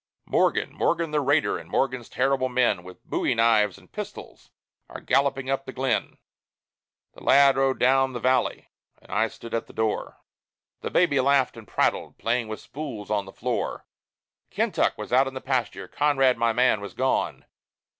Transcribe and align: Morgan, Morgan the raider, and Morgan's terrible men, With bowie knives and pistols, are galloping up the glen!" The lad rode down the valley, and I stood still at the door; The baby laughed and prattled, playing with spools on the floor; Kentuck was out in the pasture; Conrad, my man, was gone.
Morgan, 0.25 0.73
Morgan 0.73 1.11
the 1.11 1.21
raider, 1.21 1.59
and 1.59 1.69
Morgan's 1.69 2.09
terrible 2.09 2.49
men, 2.49 2.81
With 2.83 3.05
bowie 3.05 3.35
knives 3.35 3.77
and 3.77 3.91
pistols, 3.91 4.49
are 4.89 4.99
galloping 4.99 5.47
up 5.47 5.65
the 5.67 5.71
glen!" 5.71 6.17
The 7.13 7.21
lad 7.23 7.55
rode 7.55 7.77
down 7.77 8.13
the 8.13 8.19
valley, 8.19 8.71
and 8.99 9.11
I 9.11 9.27
stood 9.27 9.51
still 9.51 9.57
at 9.57 9.67
the 9.67 9.73
door; 9.73 10.17
The 10.79 10.89
baby 10.89 11.19
laughed 11.19 11.55
and 11.55 11.67
prattled, 11.67 12.17
playing 12.17 12.47
with 12.47 12.59
spools 12.61 13.11
on 13.11 13.25
the 13.25 13.31
floor; 13.31 13.85
Kentuck 14.49 14.97
was 14.97 15.13
out 15.13 15.27
in 15.27 15.35
the 15.35 15.39
pasture; 15.39 15.87
Conrad, 15.87 16.35
my 16.35 16.51
man, 16.51 16.81
was 16.81 16.95
gone. 16.95 17.45